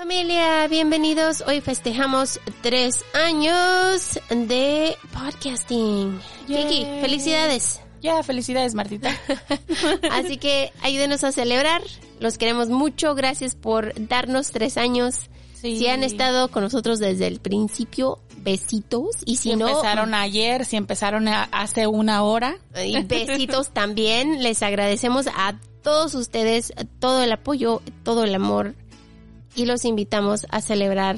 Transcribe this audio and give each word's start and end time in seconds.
Familia, 0.00 0.68
bienvenidos. 0.68 1.42
Hoy 1.46 1.62
festejamos 1.62 2.38
tres 2.60 3.02
años 3.14 4.20
de 4.28 4.94
podcasting. 5.14 6.20
Kiki, 6.46 6.84
felicidades. 7.00 7.80
Ya, 8.02 8.22
felicidades, 8.22 8.74
Martita. 8.74 9.18
Así 10.12 10.36
que 10.36 10.70
ayúdenos 10.82 11.24
a 11.24 11.32
celebrar. 11.32 11.80
Los 12.20 12.36
queremos 12.36 12.68
mucho. 12.68 13.14
Gracias 13.14 13.54
por 13.54 13.94
darnos 14.06 14.50
tres 14.50 14.76
años. 14.76 15.30
Sí. 15.54 15.78
Si 15.78 15.86
han 15.88 16.02
estado 16.02 16.48
con 16.50 16.62
nosotros 16.62 16.98
desde 16.98 17.26
el 17.26 17.40
principio, 17.40 18.18
besitos. 18.36 19.16
Y 19.24 19.36
si, 19.36 19.52
Si 19.52 19.56
no, 19.56 19.66
empezaron 19.66 20.12
ayer, 20.12 20.66
si 20.66 20.76
empezaron 20.76 21.26
a- 21.26 21.44
hace 21.44 21.86
una 21.86 22.22
hora. 22.22 22.58
y 22.84 23.02
besitos 23.02 23.70
también. 23.70 24.42
Les 24.42 24.62
agradecemos 24.62 25.26
a 25.28 25.58
todos 25.82 26.14
ustedes 26.14 26.74
todo 26.98 27.22
el 27.22 27.32
apoyo, 27.32 27.80
todo 28.04 28.24
el 28.24 28.34
amor. 28.34 28.74
Y 29.56 29.64
los 29.64 29.84
invitamos 29.84 30.46
a 30.50 30.60
celebrar 30.60 31.16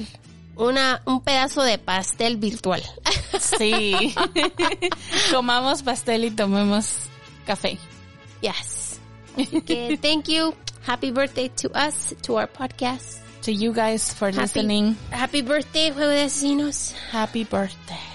una, 0.55 1.01
un 1.05 1.21
pedazo 1.21 1.61
de 1.61 1.77
pastel 1.77 2.37
virtual. 2.37 2.81
Sí. 3.39 4.15
Comamos 5.31 5.83
pastel 5.83 6.25
y 6.25 6.31
tomemos 6.31 6.93
café. 7.45 7.77
Yes. 8.41 8.99
Thank 10.01 10.27
you. 10.29 10.53
Happy 10.85 11.11
birthday 11.11 11.49
to 11.61 11.69
us, 11.77 12.15
to 12.23 12.37
our 12.37 12.47
podcast. 12.47 13.19
To 13.43 13.51
you 13.51 13.71
guys 13.73 14.13
for 14.13 14.29
Happy, 14.31 14.41
listening. 14.41 14.97
happy 15.11 15.41
birthday, 15.41 15.91
Juego 15.91 16.09
de 16.09 16.23
Asesinos. 16.23 16.93
Happy 17.11 17.43
birthday. 17.45 18.08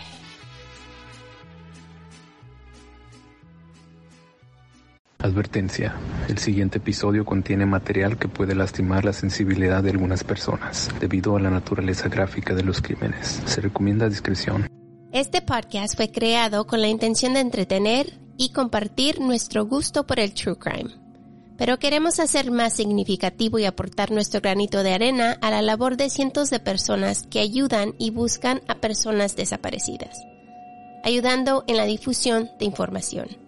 Advertencia. 5.34 5.96
El 6.28 6.38
siguiente 6.38 6.78
episodio 6.78 7.24
contiene 7.24 7.66
material 7.66 8.18
que 8.18 8.28
puede 8.28 8.54
lastimar 8.54 9.04
la 9.04 9.12
sensibilidad 9.12 9.82
de 9.82 9.90
algunas 9.90 10.22
personas 10.22 10.90
debido 11.00 11.34
a 11.34 11.40
la 11.40 11.50
naturaleza 11.50 12.08
gráfica 12.08 12.54
de 12.54 12.62
los 12.62 12.80
crímenes. 12.80 13.42
Se 13.44 13.60
recomienda 13.60 14.08
discreción. 14.08 14.68
Este 15.10 15.42
podcast 15.42 15.96
fue 15.96 16.12
creado 16.12 16.68
con 16.68 16.80
la 16.80 16.86
intención 16.86 17.34
de 17.34 17.40
entretener 17.40 18.12
y 18.36 18.52
compartir 18.52 19.18
nuestro 19.18 19.66
gusto 19.66 20.06
por 20.06 20.20
el 20.20 20.34
true 20.34 20.56
crime. 20.56 20.94
Pero 21.58 21.80
queremos 21.80 22.20
hacer 22.20 22.52
más 22.52 22.74
significativo 22.74 23.58
y 23.58 23.64
aportar 23.64 24.12
nuestro 24.12 24.40
granito 24.40 24.84
de 24.84 24.92
arena 24.92 25.36
a 25.40 25.50
la 25.50 25.62
labor 25.62 25.96
de 25.96 26.10
cientos 26.10 26.48
de 26.50 26.60
personas 26.60 27.26
que 27.28 27.40
ayudan 27.40 27.96
y 27.98 28.12
buscan 28.12 28.62
a 28.68 28.76
personas 28.76 29.34
desaparecidas, 29.34 30.16
ayudando 31.02 31.64
en 31.66 31.76
la 31.76 31.86
difusión 31.86 32.50
de 32.60 32.66
información. 32.66 33.43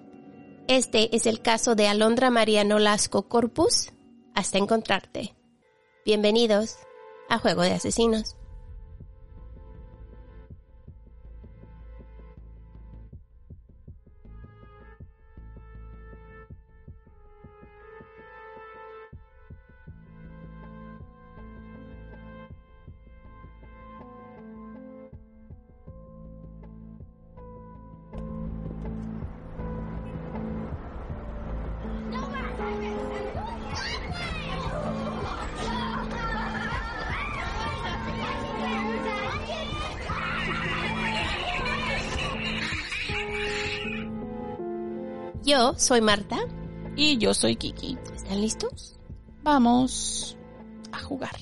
Este 0.68 1.14
es 1.14 1.26
el 1.26 1.42
caso 1.42 1.76
de 1.76 1.86
Alondra 1.86 2.28
María 2.30 2.64
Nolasco 2.64 3.28
Corpus. 3.28 3.92
Hasta 4.34 4.58
encontrarte. 4.58 5.36
Bienvenidos 6.04 6.78
a 7.28 7.38
Juego 7.38 7.62
de 7.62 7.70
Asesinos. 7.70 8.36
Yo 45.46 45.74
soy 45.78 46.00
Marta. 46.00 46.38
Y 46.96 47.18
yo 47.18 47.32
soy 47.32 47.54
Kiki. 47.54 47.96
¿Están 48.16 48.40
listos? 48.40 48.96
Vamos 49.44 50.36
a 50.90 50.98
jugar. 50.98 51.36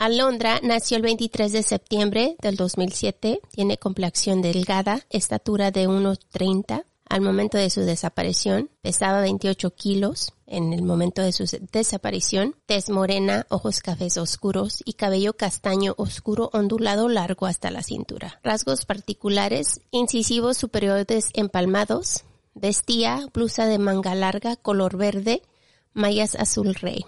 Alondra 0.00 0.58
nació 0.64 0.96
el 0.96 1.04
23 1.04 1.52
de 1.52 1.62
septiembre 1.62 2.34
del 2.42 2.56
2007. 2.56 3.40
Tiene 3.52 3.78
complexión 3.78 4.42
delgada, 4.42 5.06
estatura 5.08 5.70
de 5.70 5.88
1,30. 5.88 6.84
Al 7.08 7.20
momento 7.20 7.58
de 7.58 7.70
su 7.70 7.82
desaparición 7.82 8.70
pesaba 8.82 9.20
28 9.20 9.72
kilos. 9.72 10.32
En 10.48 10.72
el 10.72 10.82
momento 10.82 11.22
de 11.22 11.30
su 11.30 11.44
desaparición, 11.70 12.56
tez 12.66 12.90
morena, 12.90 13.46
ojos 13.50 13.82
cafés 13.82 14.18
oscuros 14.18 14.82
y 14.84 14.94
cabello 14.94 15.34
castaño 15.34 15.94
oscuro 15.96 16.50
ondulado 16.52 17.08
largo 17.08 17.46
hasta 17.46 17.70
la 17.70 17.84
cintura. 17.84 18.40
Rasgos 18.42 18.84
particulares, 18.84 19.80
incisivos 19.92 20.56
superiores 20.56 21.30
empalmados. 21.34 22.24
Vestía 22.54 23.26
blusa 23.32 23.66
de 23.66 23.78
manga 23.78 24.14
larga 24.14 24.56
color 24.56 24.96
verde, 24.96 25.42
mallas 25.92 26.34
azul 26.34 26.74
rey. 26.74 27.04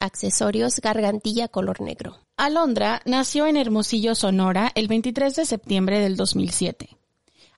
Accesorios 0.00 0.80
gargantilla 0.80 1.48
color 1.48 1.80
negro. 1.80 2.16
Alondra 2.36 3.02
nació 3.04 3.46
en 3.46 3.56
Hermosillo, 3.56 4.14
Sonora, 4.14 4.72
el 4.74 4.88
23 4.88 5.36
de 5.36 5.44
septiembre 5.44 6.00
del 6.00 6.16
2007. 6.16 6.96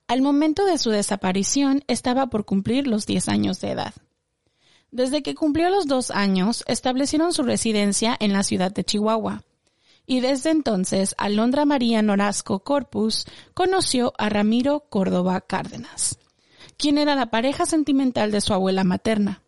Al 0.07 0.21
momento 0.21 0.65
de 0.65 0.77
su 0.77 0.89
desaparición 0.89 1.83
estaba 1.87 2.27
por 2.27 2.45
cumplir 2.45 2.87
los 2.87 3.05
10 3.05 3.29
años 3.29 3.61
de 3.61 3.71
edad. 3.71 3.93
Desde 4.91 5.23
que 5.23 5.33
cumplió 5.33 5.69
los 5.69 5.87
dos 5.87 6.11
años, 6.11 6.63
establecieron 6.67 7.33
su 7.33 7.43
residencia 7.43 8.15
en 8.19 8.33
la 8.33 8.43
ciudad 8.43 8.71
de 8.71 8.83
Chihuahua. 8.83 9.43
Y 10.05 10.19
desde 10.19 10.51
entonces, 10.51 11.15
Alondra 11.17 11.65
María 11.65 12.01
Norasco 12.01 12.59
Corpus 12.59 13.25
conoció 13.53 14.13
a 14.17 14.29
Ramiro 14.29 14.81
Córdoba 14.89 15.41
Cárdenas, 15.41 16.19
quien 16.83 16.97
era 16.97 17.15
la 17.15 17.27
pareja 17.27 17.65
sentimental 17.65 18.29
de 18.29 18.41
su 18.41 18.53
abuela 18.53 18.83
materna. 18.83 19.41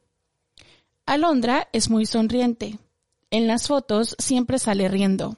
Alondra 1.05 1.67
es 1.73 1.89
muy 1.89 2.05
sonriente. 2.05 2.79
En 3.29 3.45
las 3.45 3.67
fotos 3.67 4.15
siempre 4.19 4.57
sale 4.57 4.87
riendo. 4.87 5.35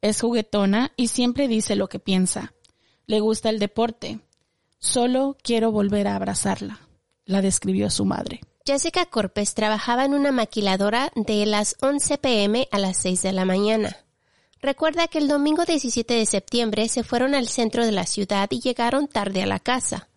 Es 0.00 0.22
juguetona 0.22 0.92
y 0.96 1.08
siempre 1.08 1.46
dice 1.46 1.76
lo 1.76 1.86
que 1.86 1.98
piensa. 1.98 2.54
Le 3.06 3.20
gusta 3.20 3.50
el 3.50 3.58
deporte. 3.58 4.20
Solo 4.78 5.36
quiero 5.42 5.70
volver 5.70 6.08
a 6.08 6.16
abrazarla, 6.16 6.80
la 7.26 7.42
describió 7.42 7.90
su 7.90 8.06
madre. 8.06 8.40
Jessica 8.64 9.04
Corpes 9.04 9.52
trabajaba 9.52 10.06
en 10.06 10.14
una 10.14 10.32
maquiladora 10.32 11.12
de 11.14 11.44
las 11.44 11.76
11 11.82 12.16
pm 12.16 12.68
a 12.70 12.78
las 12.78 12.96
6 13.02 13.20
de 13.20 13.32
la 13.32 13.44
mañana. 13.44 13.98
Recuerda 14.62 15.08
que 15.08 15.18
el 15.18 15.28
domingo 15.28 15.66
17 15.66 16.14
de 16.14 16.24
septiembre 16.24 16.88
se 16.88 17.04
fueron 17.04 17.34
al 17.34 17.48
centro 17.48 17.84
de 17.84 17.92
la 17.92 18.06
ciudad 18.06 18.48
y 18.50 18.60
llegaron 18.60 19.08
tarde 19.08 19.42
a 19.42 19.46
la 19.46 19.60
casa, 19.60 20.08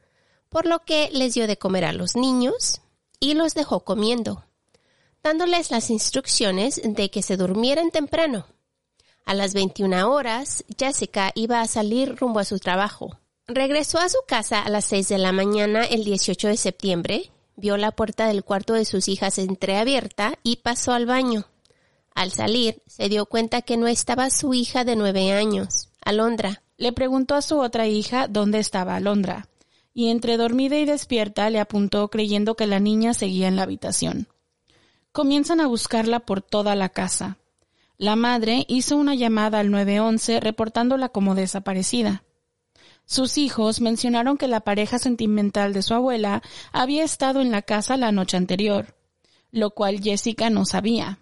por 0.50 0.66
lo 0.66 0.80
que 0.86 1.10
les 1.12 1.34
dio 1.34 1.48
de 1.48 1.58
comer 1.58 1.86
a 1.86 1.94
los 1.94 2.16
niños 2.16 2.82
y 3.20 3.34
los 3.34 3.54
dejó 3.54 3.82
comiendo, 3.82 4.46
dándoles 5.24 5.72
las 5.72 5.90
instrucciones 5.90 6.82
de 6.84 7.10
que 7.10 7.22
se 7.22 7.38
durmieran 7.38 7.92
temprano. 7.92 8.46
A 9.26 9.34
las 9.34 9.54
21 9.54 10.10
horas, 10.10 10.64
Jessica 10.78 11.32
iba 11.36 11.60
a 11.60 11.68
salir 11.68 12.16
rumbo 12.16 12.40
a 12.40 12.46
su 12.46 12.60
trabajo. 12.60 13.20
Regresó 13.46 14.00
a 14.00 14.10
su 14.10 14.20
casa 14.28 14.62
a 14.62 14.70
las 14.70 14.86
6 14.86 15.10
de 15.10 15.18
la 15.18 15.32
mañana 15.32 15.84
el 15.84 16.04
18 16.04 16.48
de 16.48 16.58
septiembre, 16.58 17.32
vio 17.56 17.76
la 17.76 17.92
puerta 17.92 18.28
del 18.28 18.44
cuarto 18.44 18.74
de 18.74 18.86
sus 18.86 19.08
hijas 19.10 19.38
entreabierta 19.38 20.40
y 20.44 20.58
pasó 20.58 20.94
al 20.94 21.06
baño. 21.06 21.46
Al 22.16 22.32
salir, 22.32 22.82
se 22.88 23.10
dio 23.10 23.26
cuenta 23.26 23.62
que 23.62 23.78
no 23.78 23.88
estaba 23.88 24.30
su 24.30 24.54
hija 24.54 24.86
de 24.86 24.96
nueve 24.96 25.34
años, 25.34 25.90
Alondra. 26.02 26.64
Le 26.78 26.94
preguntó 26.94 27.36
a 27.36 27.42
su 27.42 27.60
otra 27.60 27.88
hija 27.88 28.28
dónde 28.28 28.60
estaba 28.60 28.96
Alondra, 28.96 29.48
y 29.98 30.10
entre 30.10 30.38
dormida 30.38 30.78
y 30.78 30.86
despierta 30.86 31.50
le 31.50 31.60
apuntó 31.60 32.08
creyendo 32.12 32.56
que 32.56 32.68
la 32.68 32.80
niña 32.80 33.16
seguía 33.16 33.48
en 33.48 33.56
la 33.56 33.64
habitación. 33.64 34.28
Comienzan 35.12 35.60
a 35.60 35.66
buscarla 35.66 36.20
por 36.20 36.44
toda 36.44 36.76
la 36.76 36.90
casa. 36.90 37.40
La 37.98 38.16
madre 38.16 38.64
hizo 38.68 38.96
una 38.96 39.16
llamada 39.16 39.58
al 39.58 39.72
911 39.72 40.40
reportándola 40.40 41.10
como 41.10 41.34
desaparecida. 41.34 42.22
Sus 43.06 43.40
hijos 43.40 43.82
mencionaron 43.82 44.38
que 44.38 44.48
la 44.48 44.60
pareja 44.60 45.00
sentimental 45.00 45.74
de 45.74 45.82
su 45.82 45.96
abuela 45.96 46.44
había 46.72 47.04
estado 47.04 47.42
en 47.42 47.50
la 47.50 47.64
casa 47.64 47.98
la 47.98 48.12
noche 48.12 48.38
anterior, 48.38 48.94
lo 49.50 49.72
cual 49.72 50.00
Jessica 50.00 50.52
no 50.52 50.66
sabía. 50.66 51.18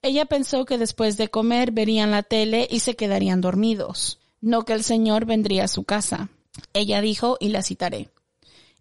Ella 0.00 0.24
pensó 0.24 0.64
que 0.64 0.78
después 0.78 1.18
de 1.18 1.28
comer 1.28 1.70
verían 1.70 2.12
la 2.12 2.22
tele 2.22 2.66
y 2.70 2.80
se 2.80 2.96
quedarían 2.96 3.42
dormidos, 3.42 4.20
no 4.40 4.64
que 4.64 4.72
el 4.72 4.84
señor 4.84 5.26
vendría 5.26 5.64
a 5.64 5.68
su 5.68 5.84
casa. 5.84 6.30
Ella 6.72 7.00
dijo, 7.00 7.36
y 7.40 7.48
la 7.48 7.62
citaré, 7.62 8.10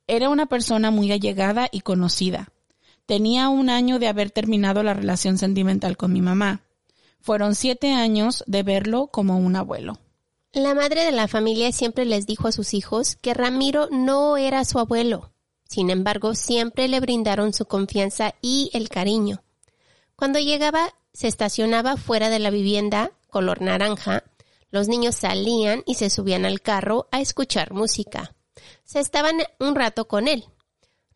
era 0.07 0.29
una 0.29 0.47
persona 0.47 0.89
muy 0.89 1.11
allegada 1.11 1.69
y 1.71 1.81
conocida. 1.81 2.51
Tenía 3.05 3.49
un 3.49 3.69
año 3.69 3.99
de 3.99 4.07
haber 4.07 4.31
terminado 4.31 4.81
la 4.81 4.93
relación 4.95 5.37
sentimental 5.37 5.97
con 5.97 6.11
mi 6.11 6.21
mamá. 6.21 6.61
Fueron 7.21 7.53
siete 7.53 7.93
años 7.93 8.43
de 8.47 8.63
verlo 8.63 9.07
como 9.07 9.37
un 9.37 9.55
abuelo. 9.55 9.99
La 10.51 10.73
madre 10.73 11.03
de 11.03 11.11
la 11.11 11.27
familia 11.27 11.71
siempre 11.71 12.05
les 12.05 12.25
dijo 12.25 12.47
a 12.47 12.51
sus 12.51 12.73
hijos 12.73 13.17
que 13.21 13.35
Ramiro 13.35 13.87
no 13.91 14.35
era 14.35 14.65
su 14.65 14.79
abuelo. 14.79 15.31
Sin 15.67 15.91
embargo, 15.91 16.33
siempre 16.33 16.87
le 16.87 16.99
brindaron 16.99 17.53
su 17.53 17.65
confianza 17.65 18.33
y 18.41 18.71
el 18.73 18.89
cariño. 18.89 19.43
Cuando 20.15 20.39
llegaba, 20.39 20.95
se 21.13 21.27
estacionaba 21.27 21.97
fuera 21.97 22.29
de 22.29 22.39
la 22.39 22.49
vivienda, 22.49 23.11
color 23.29 23.61
naranja. 23.61 24.23
Los 24.71 24.87
niños 24.87 25.15
salían 25.15 25.83
y 25.85 25.95
se 25.95 26.09
subían 26.09 26.45
al 26.45 26.61
carro 26.61 27.07
a 27.11 27.21
escuchar 27.21 27.73
música. 27.73 28.35
Se 28.83 28.99
estaban 28.99 29.37
un 29.59 29.75
rato 29.75 30.07
con 30.07 30.27
él. 30.27 30.45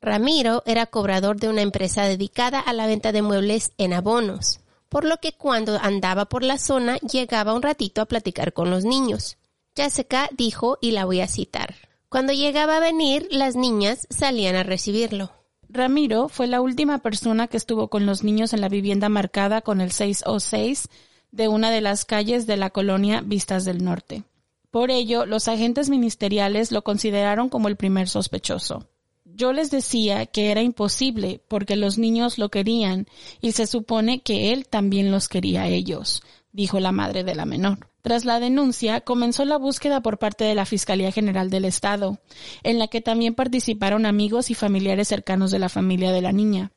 Ramiro 0.02 0.64
era 0.66 0.86
cobrador 0.86 1.40
de 1.40 1.50
una 1.50 1.62
empresa 1.62 2.04
dedicada 2.04 2.60
a 2.60 2.74
la 2.74 2.88
venta 2.88 3.12
de 3.12 3.22
muebles 3.22 3.72
en 3.78 3.94
abonos 3.94 4.60
por 4.94 5.06
lo 5.06 5.18
que 5.18 5.34
cuando 5.34 5.80
andaba 5.82 6.26
por 6.26 6.44
la 6.44 6.60
zona 6.60 6.98
llegaba 6.98 7.56
un 7.56 7.64
ratito 7.64 8.00
a 8.00 8.06
platicar 8.06 8.54
con 8.54 8.70
los 8.70 8.86
niños. 8.86 9.38
Jessica 9.76 10.30
dijo, 10.38 10.78
y 10.82 10.92
la 10.92 11.06
voy 11.06 11.20
a 11.20 11.28
citar, 11.28 11.74
cuando 12.10 12.32
llegaba 12.32 12.78
a 12.78 12.80
venir, 12.80 13.28
las 13.32 13.56
niñas 13.56 14.06
salían 14.12 14.56
a 14.56 14.62
recibirlo. 14.62 15.32
Ramiro 15.68 16.30
fue 16.30 16.46
la 16.46 16.62
última 16.62 17.00
persona 17.00 17.48
que 17.48 17.58
estuvo 17.58 17.88
con 17.88 18.06
los 18.06 18.24
niños 18.24 18.54
en 18.54 18.62
la 18.62 18.70
vivienda 18.70 19.10
marcada 19.10 19.62
con 19.62 19.82
el 19.82 19.92
606 19.92 20.90
de 21.34 21.48
una 21.48 21.72
de 21.72 21.82
las 21.82 22.06
calles 22.06 22.46
de 22.46 22.58
la 22.58 22.70
colonia 22.70 23.22
Vistas 23.22 23.66
del 23.66 23.84
Norte. 23.84 24.24
Por 24.70 24.92
ello, 24.92 25.26
los 25.26 25.48
agentes 25.48 25.90
ministeriales 25.90 26.72
lo 26.72 26.84
consideraron 26.84 27.50
como 27.50 27.68
el 27.68 27.76
primer 27.76 28.08
sospechoso. 28.08 28.88
Yo 29.26 29.52
les 29.52 29.72
decía 29.72 30.28
que 30.28 30.52
era 30.52 30.62
imposible 30.62 31.42
porque 31.48 31.76
los 31.76 31.98
niños 31.98 32.38
lo 32.38 32.50
querían 32.50 33.08
y 33.42 33.54
se 33.54 33.66
supone 33.66 34.22
que 34.22 34.54
él 34.54 34.68
también 34.68 35.12
los 35.12 35.28
quería 35.28 35.64
a 35.64 35.68
ellos, 35.68 36.22
dijo 36.52 36.80
la 36.80 36.92
madre 36.92 37.24
de 37.24 37.34
la 37.34 37.46
menor. 37.46 37.88
Tras 38.04 38.26
la 38.26 38.40
denuncia, 38.40 39.02
comenzó 39.02 39.44
la 39.44 39.58
búsqueda 39.58 40.02
por 40.02 40.20
parte 40.20 40.44
de 40.44 40.54
la 40.54 40.66
Fiscalía 40.66 41.12
General 41.12 41.50
del 41.50 41.66
Estado, 41.66 42.20
en 42.62 42.78
la 42.78 42.90
que 42.90 43.02
también 43.02 43.34
participaron 43.34 44.06
amigos 44.06 44.52
y 44.52 44.54
familiares 44.54 45.08
cercanos 45.08 45.50
de 45.50 45.60
la 45.60 45.70
familia 45.70 46.12
de 46.12 46.22
la 46.22 46.32
niña. 46.32 46.72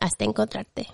hasta 0.03 0.25
encontrarte. 0.25 0.85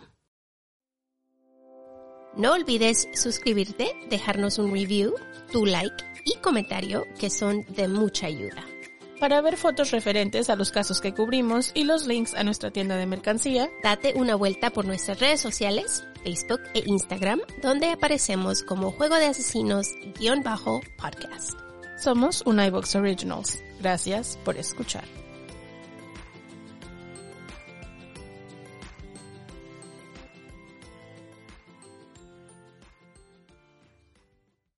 No 2.37 2.53
olvides 2.53 3.09
suscribirte, 3.15 3.91
dejarnos 4.09 4.59
un 4.59 4.71
review, 4.71 5.15
tu 5.51 5.65
like 5.65 6.05
y 6.25 6.37
comentario 6.37 7.05
que 7.19 7.31
son 7.31 7.65
de 7.69 7.87
mucha 7.87 8.27
ayuda. 8.27 8.63
Para 9.19 9.41
ver 9.41 9.57
fotos 9.57 9.89
referentes 9.91 10.51
a 10.51 10.55
los 10.55 10.69
casos 10.71 11.01
que 11.01 11.15
cubrimos 11.15 11.71
y 11.73 11.85
los 11.85 12.05
links 12.05 12.35
a 12.35 12.43
nuestra 12.43 12.69
tienda 12.69 12.97
de 12.97 13.07
mercancía, 13.07 13.71
date 13.83 14.13
una 14.15 14.35
vuelta 14.35 14.69
por 14.69 14.85
nuestras 14.85 15.19
redes 15.19 15.41
sociales, 15.41 16.03
Facebook 16.23 16.61
e 16.75 16.83
Instagram, 16.85 17.41
donde 17.63 17.89
aparecemos 17.89 18.61
como 18.61 18.91
Juego 18.91 19.15
de 19.15 19.25
Asesinos-podcast. 19.25 21.59
Somos 21.97 22.43
un 22.45 22.61
iVox 22.61 22.95
Originals. 22.95 23.57
Gracias 23.81 24.37
por 24.45 24.55
escuchar. 24.55 25.03